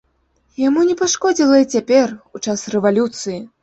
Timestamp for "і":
1.67-1.71